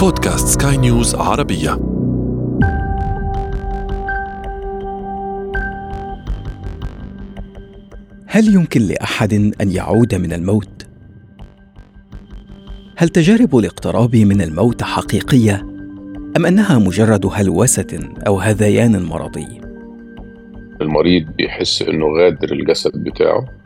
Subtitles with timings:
[0.00, 1.70] بودكاست سكاي نيوز عربية
[8.26, 10.86] هل يمكن لأحد أن يعود من الموت؟
[12.96, 15.54] هل تجارب الاقتراب من الموت حقيقية
[16.36, 19.60] أم أنها مجرد هلوسة أو هذيان مرضي؟
[20.80, 23.59] المريض بيحس إنه غادر الجسد بتاعه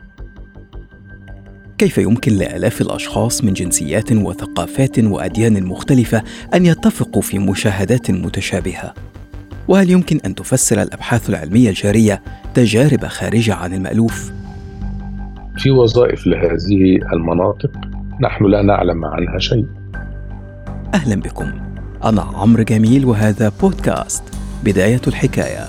[1.77, 8.93] كيف يمكن لآلاف الأشخاص من جنسيات وثقافات وأديان مختلفة أن يتفقوا في مشاهدات متشابهة؟
[9.67, 12.21] وهل يمكن أن تفسر الأبحاث العلمية الجارية
[12.53, 14.31] تجارب خارجة عن المألوف؟
[15.57, 17.71] في وظائف لهذه المناطق
[18.21, 19.65] نحن لا نعلم عنها شيء.
[20.93, 21.51] أهلا بكم.
[22.03, 24.23] أنا عمرو جميل وهذا بودكاست
[24.63, 25.67] بداية الحكاية.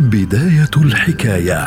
[0.00, 1.66] بداية الحكاية.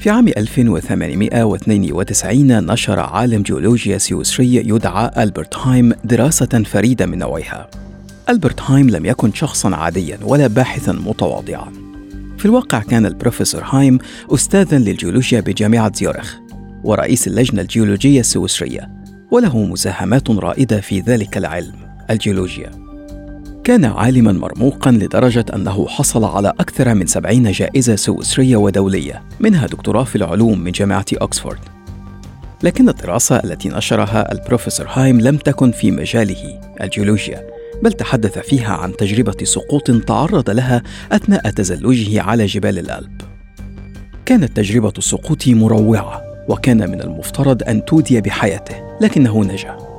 [0.00, 7.70] في عام 1892 نشر عالم جيولوجيا سويسري يدعى ألبرت هايم دراسة فريدة من نوعها.
[8.28, 11.72] ألبرت هايم لم يكن شخصا عاديا ولا باحثا متواضعا.
[12.38, 13.98] في الواقع كان البروفيسور هايم
[14.34, 16.36] أستاذا للجيولوجيا بجامعة زيورخ
[16.84, 18.90] ورئيس اللجنة الجيولوجية السويسرية
[19.30, 21.74] وله مساهمات رائدة في ذلك العلم
[22.10, 22.89] الجيولوجيا
[23.64, 30.04] كان عالما مرموقا لدرجة أنه حصل على أكثر من سبعين جائزة سويسرية ودولية منها دكتوراه
[30.04, 31.58] في العلوم من جامعة أكسفورد.
[32.62, 37.46] لكن الدراسة التي نشرها البروفيسور هايم لم تكن في مجاله الجيولوجيا
[37.82, 43.20] بل تحدث فيها عن تجربة سقوط تعرض لها أثناء تزلجه على جبال الألب.
[44.26, 49.89] كانت تجربة السقوط مروعة وكان من المفترض أن تودي بحياته لكنه نجا.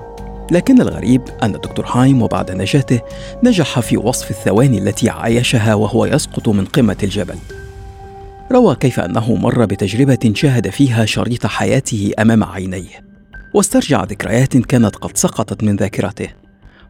[0.52, 3.02] لكن الغريب أن الدكتور هايم وبعد نجاته
[3.44, 7.36] نجح في وصف الثواني التي عايشها وهو يسقط من قمة الجبل.
[8.52, 13.12] روى كيف أنه مر بتجربة شاهد فيها شريط حياته أمام عينيه
[13.54, 16.28] واسترجع ذكريات كانت قد سقطت من ذاكرته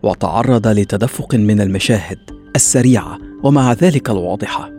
[0.04, 2.20] وتعرض لتدفق من المشاهد
[2.56, 4.70] السريعة ومع ذلك الواضحة.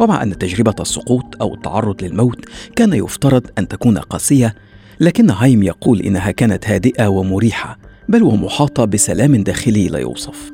[0.00, 2.44] ومع أن تجربة السقوط أو التعرض للموت
[2.76, 4.54] كان يفترض أن تكون قاسية
[5.00, 10.50] لكن هايم يقول إنها كانت هادئة ومريحة بل ومحاطة بسلام داخلي لا يوصف.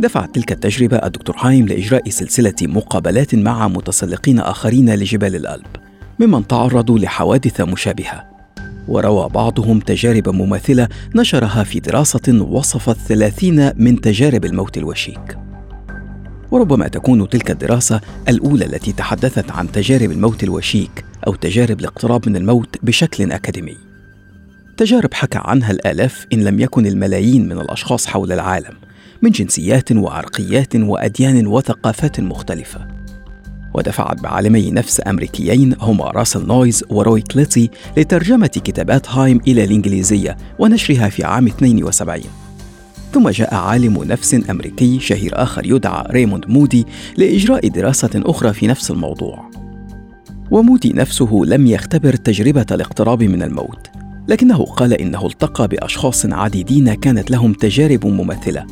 [0.00, 5.66] دفعت تلك التجربة الدكتور هايم لإجراء سلسلة مقابلات مع متسلقين آخرين لجبال الألب
[6.18, 8.24] ممن تعرضوا لحوادث مشابهة.
[8.88, 15.38] وروى بعضهم تجارب مماثلة نشرها في دراسة وصفت ثلاثين من تجارب الموت الوشيك.
[16.50, 22.36] وربما تكون تلك الدراسة الأولى التي تحدثت عن تجارب الموت الوشيك أو تجارب الاقتراب من
[22.36, 23.87] الموت بشكل أكاديمي.
[24.78, 28.74] تجارب حكى عنها الآلاف إن لم يكن الملايين من الأشخاص حول العالم
[29.22, 32.88] من جنسيات وعرقيات وأديان وثقافات مختلفة.
[33.74, 41.08] ودفعت بعالمي نفس أمريكيين هما راسل نويز وروي كليتي لترجمة كتابات هايم إلى الإنجليزية ونشرها
[41.08, 42.22] في عام 72
[43.12, 48.90] ثم جاء عالم نفس أمريكي شهير آخر يدعى ريموند مودي لإجراء دراسة أخرى في نفس
[48.90, 49.50] الموضوع.
[50.50, 53.97] ومودي نفسه لم يختبر تجربة الاقتراب من الموت.
[54.28, 58.66] لكنه قال إنه التقى بأشخاص عديدين كانت لهم تجارب مماثلة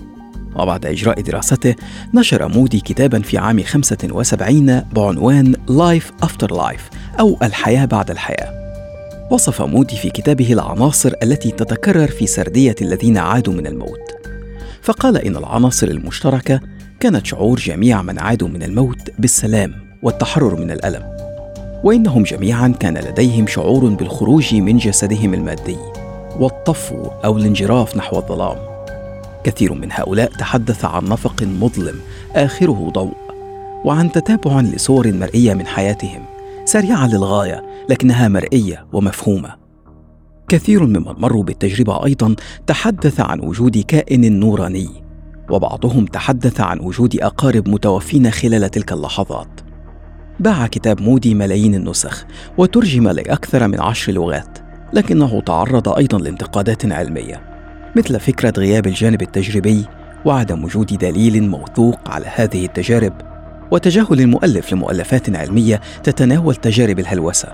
[0.56, 1.75] وبعد إجراء دراسته
[2.15, 8.67] نشر مودي كتابا في عام 75 بعنوان Life After Life أو الحياة بعد الحياة.
[9.31, 14.00] وصف مودي في كتابه العناصر التي تتكرر في سردية الذين عادوا من الموت.
[14.83, 16.61] فقال إن العناصر المشتركة
[17.00, 21.16] كانت شعور جميع من عادوا من الموت بالسلام والتحرر من الألم.
[21.84, 25.76] وإنهم جميعا كان لديهم شعور بالخروج من جسدهم المادي
[26.38, 28.56] والطفو أو الانجراف نحو الظلام.
[29.44, 31.94] كثير من هؤلاء تحدث عن نفق مظلم
[32.37, 33.16] آخره ضوء
[33.84, 36.22] وعن تتابع لصور مرئية من حياتهم
[36.64, 39.54] سريعة للغاية لكنها مرئية ومفهومة.
[40.48, 42.34] كثير ممن مروا بالتجربة أيضا
[42.66, 44.88] تحدث عن وجود كائن نوراني
[45.50, 49.66] وبعضهم تحدث عن وجود أقارب متوفين خلال تلك اللحظات.
[50.41, 52.27] باع كتاب مودي ملايين النسخ
[52.59, 54.59] وترجم لاكثر من عشر لغات
[54.93, 57.43] لكنه تعرض أيضا لانتقادات علمية
[57.97, 59.85] مثل فكرة غياب الجانب التجريبي
[60.25, 63.12] وعدم وجود دليل موثوق على هذه التجارب
[63.71, 67.49] وتجاهل المؤلف لمؤلفات علمية تتناول تجارب الهلوسة.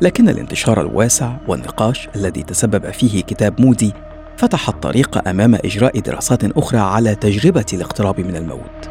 [0.00, 3.92] لكن الانتشار الواسع والنقاش الذي تسبب فيه كتاب مودي
[4.36, 8.90] فتح الطريق أمام إجراء دراسات أخرى على تجربة الاقتراب من الموت.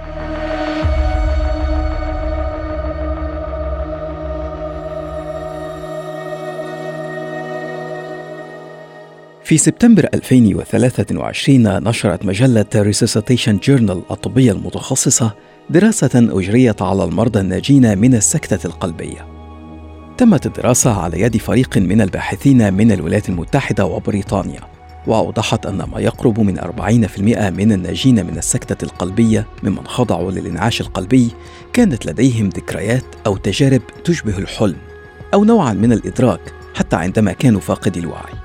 [9.49, 15.31] في سبتمبر 2023 نشرت مجلة Resuscitation Journal الطبية المتخصصة
[15.69, 19.27] دراسة أجريت على المرضى الناجين من السكتة القلبية.
[20.17, 24.61] تمت الدراسة على يد فريق من الباحثين من الولايات المتحدة وبريطانيا،
[25.07, 31.31] وأوضحت أن ما يقرب من 40% من الناجين من السكتة القلبية ممن خضعوا للإنعاش القلبي
[31.73, 34.77] كانت لديهم ذكريات أو تجارب تشبه الحلم
[35.33, 36.41] أو نوعا من الإدراك
[36.75, 38.38] حتى عندما كانوا فاقدي الوعي.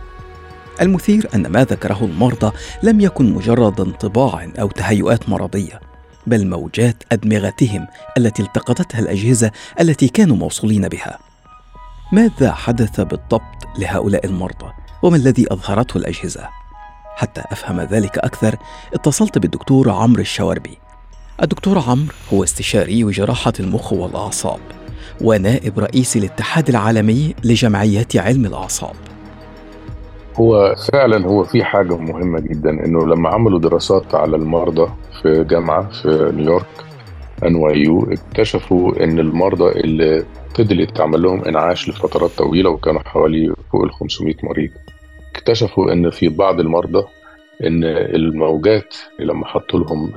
[0.80, 5.80] المثير أن ما ذكره المرضى لم يكن مجرد انطباع أو تهيؤات مرضية،
[6.26, 7.86] بل موجات أدمغتهم
[8.18, 9.50] التي التقطتها الأجهزة
[9.80, 11.18] التي كانوا موصولين بها.
[12.12, 14.72] ماذا حدث بالضبط لهؤلاء المرضى؟
[15.02, 16.48] وما الذي أظهرته الأجهزة؟
[17.16, 18.56] حتى أفهم ذلك أكثر
[18.94, 20.78] اتصلت بالدكتور عمرو الشواربي.
[21.42, 24.60] الدكتور عمرو هو استشاري جراحة المخ والأعصاب
[25.20, 29.13] ونائب رئيس الاتحاد العالمي لجمعيات علم الأعصاب.
[30.36, 34.92] هو فعلا هو في حاجة مهمة جدا إنه لما عملوا دراسات على المرضى
[35.22, 36.66] في جامعة في نيويورك
[37.44, 43.92] NYU اكتشفوا إن المرضى اللي فضل يتعمل لهم إنعاش لفترات طويلة وكانوا حوالي فوق ال
[43.92, 44.70] 500 مريض
[45.34, 47.06] اكتشفوا إن في بعض المرضى
[47.66, 50.12] إن الموجات لما حطوا لهم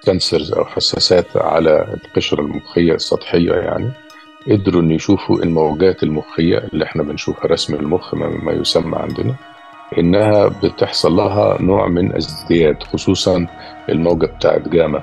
[0.00, 3.90] sensors أو حساسات على القشرة المخية السطحية يعني
[4.50, 9.34] قدروا إن يشوفوا الموجات المخية اللي إحنا بنشوفها رسم المخ ما يسمى عندنا.
[9.98, 13.46] إنها بتحصل لها نوع من ازدياد خصوصا
[13.88, 15.02] الموجة بتاعت جاما.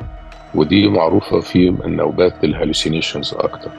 [0.55, 3.71] ودي معروفة في نوبات الهالوسينيشنز أكتر.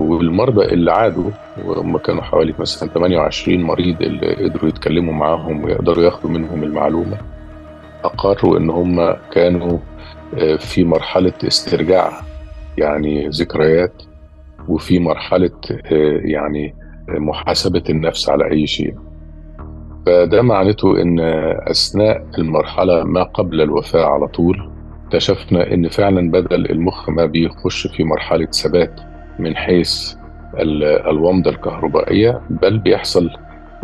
[0.00, 1.30] والمرضى اللي عادوا
[1.64, 7.16] وهم كانوا حوالي مثلا 28 مريض اللي قدروا يتكلموا معاهم ويقدروا ياخدوا منهم المعلومة
[8.04, 9.78] أقروا إن هم كانوا
[10.58, 12.20] في مرحلة استرجاع
[12.78, 14.02] يعني ذكريات.
[14.68, 15.50] وفي مرحلة
[16.24, 16.74] يعني
[17.08, 18.94] محاسبة النفس على أي شيء.
[20.06, 21.20] فده معناته أن
[21.70, 24.70] أثناء المرحلة ما قبل الوفاة على طول
[25.06, 29.00] اكتشفنا أن فعلا بدل المخ ما بيخش في مرحلة ثبات
[29.38, 30.14] من حيث
[31.10, 33.30] الومضة الكهربائية بل بيحصل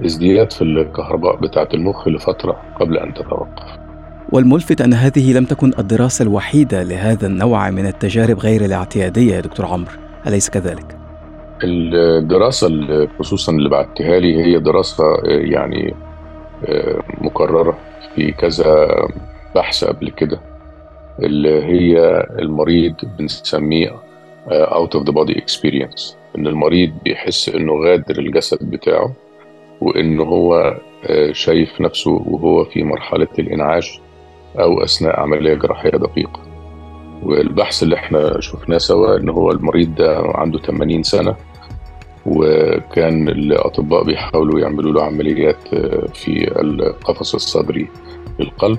[0.05, 3.79] ازدياد في الكهرباء بتاعة المخ لفترة قبل أن تتوقف.
[4.33, 9.67] والملفت أن هذه لم تكن الدراسة الوحيدة لهذا النوع من التجارب غير الاعتيادية يا دكتور
[9.67, 10.02] عمرو.
[10.27, 10.99] أليس كذلك؟
[11.65, 12.69] الدراسة
[13.19, 15.95] خصوصا اللي بعتها لي هي دراسة يعني
[17.21, 17.79] مكررة
[18.15, 18.89] في كذا
[19.55, 20.41] بحث قبل كده
[21.19, 23.91] اللي هي المريض بنسميه
[24.51, 29.13] out of the body experience إن المريض بيحس إنه غادر الجسد بتاعه
[29.81, 30.77] وانه هو
[31.33, 34.01] شايف نفسه وهو في مرحلة الإنعاش
[34.59, 36.41] أو أثناء عملية جراحية دقيقة
[37.23, 41.37] والبحث اللي إحنا شفناه سوا إن هو المريض ده عنده 80 سنة
[42.27, 45.69] وكان الأطباء بيحاولوا يعملوا له عمليات
[46.15, 47.89] في القفص الصدري
[48.39, 48.79] للقلب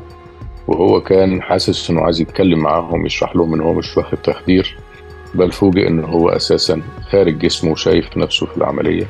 [0.67, 4.77] وهو كان حاسس إنه عايز يتكلم معاهم يشرح لهم إن هو مش واخد تخدير
[5.35, 9.05] بل فوجئ إن هو أساسا خارج جسمه وشايف نفسه في العملية.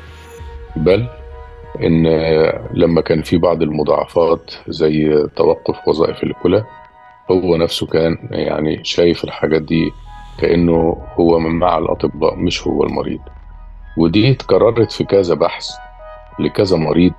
[0.76, 1.06] بل
[1.82, 2.06] إن
[2.74, 6.64] لما كان في بعض المضاعفات زي توقف وظائف الكلى
[7.30, 9.92] هو نفسه كان يعني شايف الحاجات دي
[10.38, 13.20] كأنه هو من مع الأطباء مش هو المريض.
[13.98, 15.66] ودي اتكررت في كذا بحث
[16.38, 17.12] لكذا مريض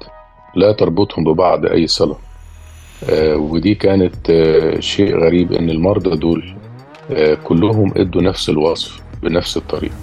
[0.56, 2.18] لا تربطهم ببعض أي صلة.
[3.10, 6.56] آه ودي كانت آه شيء غريب إن المرضى دول
[7.12, 9.96] آه كلهم إدوا نفس الوصف بنفس الطريقة.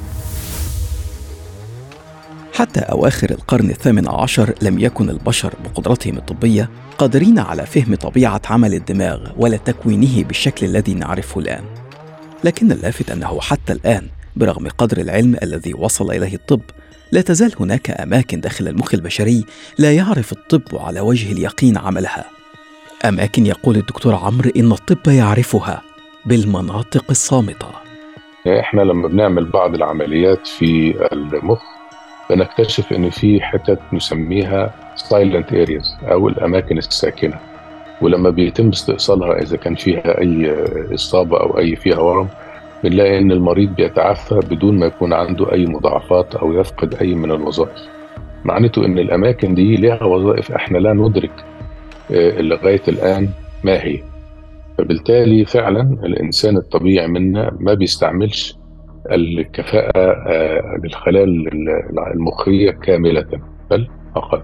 [2.53, 8.75] حتى أواخر القرن الثامن عشر لم يكن البشر بقدرتهم الطبية قادرين على فهم طبيعة عمل
[8.75, 11.65] الدماغ ولا تكوينه بالشكل الذي نعرفه الآن.
[12.45, 14.07] لكن اللافت أنه حتى الآن
[14.37, 16.61] برغم قدر العلم الذي وصل إليه الطب
[17.13, 19.45] لا تزال هناك أماكن داخل المخ البشري
[19.79, 22.25] لا يعرف الطب على وجه اليقين عملها.
[23.05, 25.83] أماكن يقول الدكتور عمرو إن الطب يعرفها
[26.27, 27.69] بالمناطق الصامتة.
[28.61, 31.72] إحنا لما بنعمل بعض العمليات في المخ
[32.31, 37.39] بنكتشف إن في حتت نسميها silent areas أو الأماكن الساكنة.
[38.01, 40.55] ولما بيتم استئصالها إذا كان فيها أي
[40.95, 42.29] إصابة أو أي فيها ورم
[42.85, 47.89] بنلاقي إن المريض بيتعافى بدون ما يكون عنده أي مضاعفات أو يفقد أي من الوظائف.
[48.45, 51.45] معناته إن الأماكن دي لها وظائف إحنا لا ندرك
[52.41, 53.29] لغاية الآن
[53.65, 54.03] ما هي.
[54.79, 58.57] فبالتالي فعلا الإنسان الطبيعي منا ما بيستعملش
[59.11, 60.15] الكفاءة
[60.85, 61.25] للخلايا
[62.15, 63.27] المخية كاملة
[63.71, 64.43] بل أقل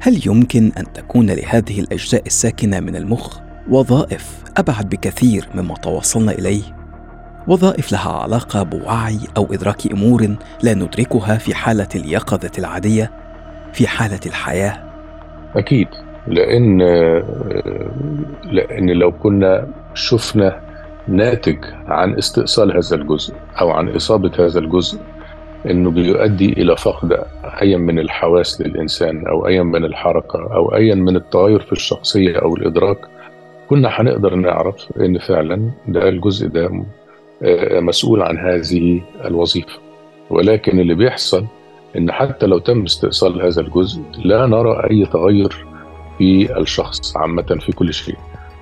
[0.00, 3.38] هل يمكن أن تكون لهذه الأجزاء الساكنة من المخ
[3.70, 6.62] وظائف أبعد بكثير مما توصلنا إليه؟
[7.48, 13.10] وظائف لها علاقة بوعي أو إدراك أمور لا ندركها في حالة اليقظة العادية
[13.72, 14.90] في حالة الحياة
[15.56, 15.88] أكيد
[16.26, 16.78] لأن
[18.44, 20.69] لأن لو كنا شفنا
[21.10, 25.00] ناتج عن استئصال هذا الجزء أو عن إصابة هذا الجزء
[25.70, 27.24] إنه بيؤدي إلى فقد
[27.62, 32.56] ايا من الحواس للإنسان أو ايا من الحركة أو ايا من التغير في الشخصية أو
[32.56, 32.98] الإدراك.
[33.68, 36.84] كنا هنقدر نعرف إن فعلا ده الجزء ده
[37.42, 39.78] آه، مسؤول عن هذه الوظيفة.
[40.30, 41.46] ولكن اللي بيحصل
[41.96, 45.66] إن حتى لو تم استئصال هذا الجزء لا نرى أي تغير
[46.18, 48.16] في الشخص عامة في كل شيء.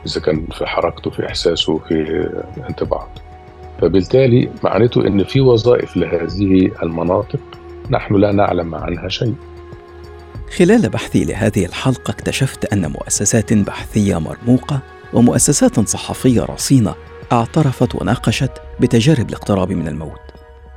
[0.06, 2.28] إذا كان في حركته في إحساسه في
[2.68, 3.20] انطباعاته
[3.80, 7.40] فبالتالي معناته إن في وظائف لهذه المناطق
[7.90, 9.34] نحن لا نعلم عنها شيء.
[10.56, 14.80] خلال بحثي لهذه الحلقة اكتشفت أن مؤسسات بحثية مرموقة
[15.12, 16.94] ومؤسسات صحفية رصينة
[17.32, 20.20] اعترفت وناقشت بتجارب الاقتراب من الموت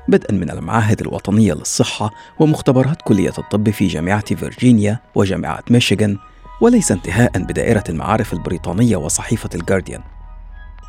[0.08, 6.18] بدءا من المعاهد الوطنية للصحة ومختبرات كلية الطب في جامعة فيرجينيا وجامعة ميشيغان
[6.62, 10.02] وليس انتهاء بدائرة المعارف البريطانية وصحيفة الجارديان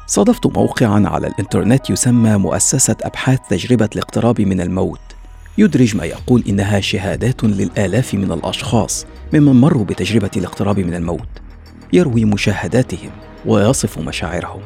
[0.07, 5.01] صادفت موقعا على الإنترنت يسمى مؤسسة أبحاث تجربة الاقتراب من الموت.
[5.59, 11.29] يدرج ما يقول إنها شهادات للآلاف من الأشخاص ممن مروا بتجربة الاقتراب من الموت.
[11.93, 13.11] يروي مشاهداتهم
[13.47, 14.61] ويصف مشاعرهم.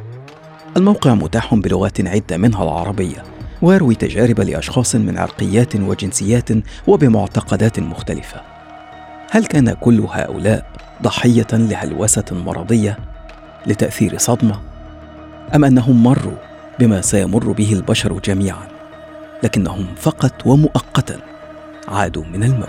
[0.77, 3.23] الموقع متاح بلغات عدة منها العربية
[3.63, 6.49] ويروي تجارب لأشخاص من عرقيات وجنسيات
[6.87, 8.41] وبمعتقدات مختلفة.
[9.31, 12.99] هل كان كل هؤلاء ضحية لهلوسة مرضية
[13.67, 14.61] لتأثير صدمة
[15.55, 16.37] أم أنهم مروا
[16.79, 18.69] بما سيمر به البشر جميعا
[19.43, 21.21] لكنهم فقط ومؤقتا
[21.88, 22.69] عادوا من الموت؟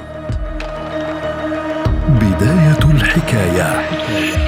[2.10, 4.47] بداية الحكاية.